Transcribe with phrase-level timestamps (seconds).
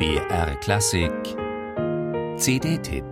[0.00, 1.12] BR Klassik.
[2.38, 3.04] CD-Tipp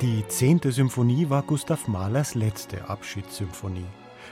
[0.00, 3.82] Die zehnte Symphonie war Gustav Mahlers letzte Abschiedssymphonie.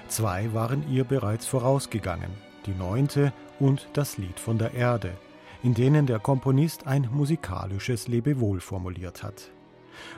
[0.07, 2.31] Zwei waren ihr bereits vorausgegangen,
[2.67, 5.17] die neunte und das Lied von der Erde,
[5.63, 9.51] in denen der Komponist ein musikalisches Lebewohl formuliert hat.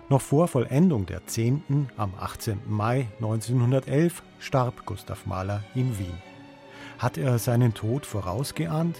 [0.08, 2.60] Noch vor Vollendung der zehnten, am 18.
[2.66, 6.16] Mai 1911, starb Gustav Mahler in Wien.
[6.98, 8.96] Hat er seinen Tod vorausgeahnt?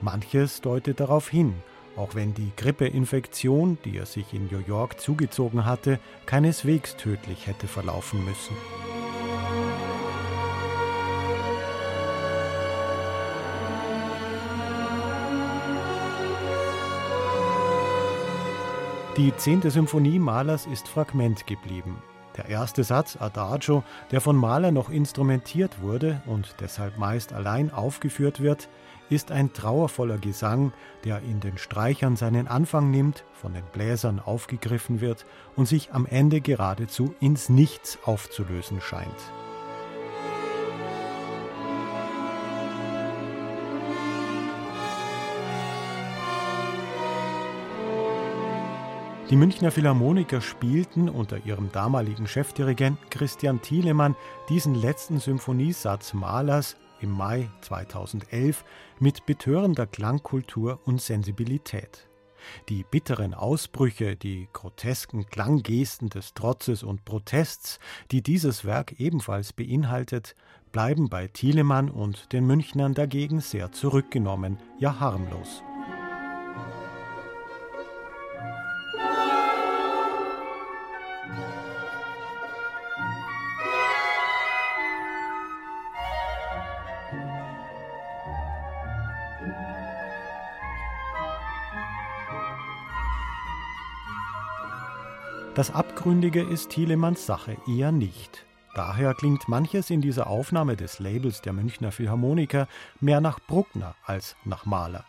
[0.00, 1.54] Manches deutet darauf hin,
[1.96, 7.66] auch wenn die Grippeinfektion, die er sich in New York zugezogen hatte, keineswegs tödlich hätte
[7.66, 8.54] verlaufen müssen.
[19.16, 22.02] Die zehnte Symphonie Mahlers ist Fragment geblieben.
[22.36, 28.40] Der erste Satz Adagio, der von Mahler noch instrumentiert wurde und deshalb meist allein aufgeführt
[28.40, 28.68] wird,
[29.10, 30.72] ist ein trauervoller Gesang,
[31.04, 36.06] der in den Streichern seinen Anfang nimmt, von den Bläsern aufgegriffen wird und sich am
[36.06, 39.12] Ende geradezu ins Nichts aufzulösen scheint.
[49.30, 54.16] Die Münchner Philharmoniker spielten unter ihrem damaligen Chefdirigenten Christian Thielemann
[54.50, 58.64] diesen letzten Symphoniesatz Mahlers im Mai 2011
[59.00, 62.06] mit betörender Klangkultur und Sensibilität.
[62.68, 67.78] Die bitteren Ausbrüche, die grotesken Klanggesten des Trotzes und Protests,
[68.10, 70.36] die dieses Werk ebenfalls beinhaltet,
[70.70, 75.62] bleiben bei Thielemann und den Münchnern dagegen sehr zurückgenommen, ja harmlos.
[95.54, 98.44] Das Abgründige ist Thielemanns Sache eher nicht.
[98.74, 102.66] Daher klingt manches in dieser Aufnahme des Labels der Münchner Philharmoniker
[102.98, 105.04] mehr nach Bruckner als nach Mahler.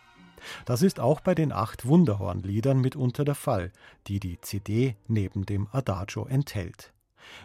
[0.65, 3.71] Das ist auch bei den acht Wunderhornliedern mitunter der Fall,
[4.05, 6.93] die die CD neben dem Adagio enthält.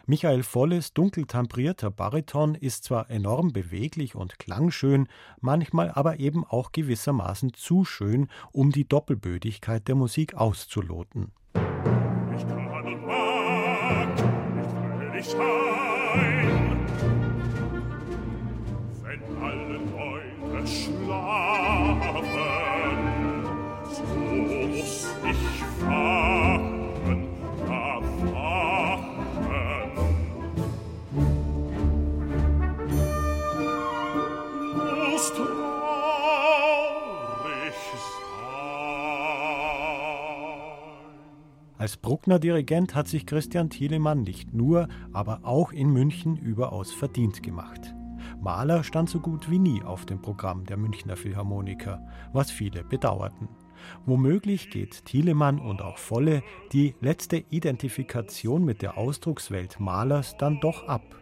[0.04, 5.08] Michael Volles dunkel tambrierter Bariton ist zwar enorm beweglich und klangschön,
[5.40, 11.32] manchmal aber eben auch gewissermaßen zu schön, um die Doppelbödigkeit der Musik auszuloten.
[13.90, 14.08] Tag,
[15.12, 15.59] nicht fröhlich
[41.80, 47.42] Als Bruckner Dirigent hat sich Christian Thielemann nicht nur, aber auch in München überaus verdient
[47.42, 47.94] gemacht.
[48.42, 53.48] Mahler stand so gut wie nie auf dem Programm der Münchner Philharmoniker, was viele bedauerten.
[54.04, 56.42] Womöglich geht Thielemann und auch Volle
[56.74, 61.16] die letzte Identifikation mit der Ausdruckswelt Mahlers dann doch ab.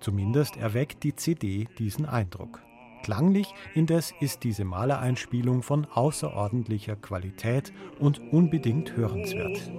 [0.00, 2.60] Zumindest erweckt die CD diesen Eindruck.
[3.04, 9.70] Klanglich indes ist diese Malereinspielung von außerordentlicher Qualität und unbedingt hörenswert.